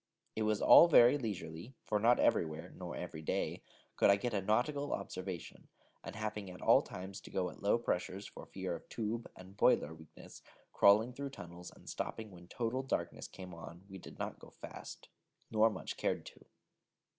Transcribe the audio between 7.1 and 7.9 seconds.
to go at low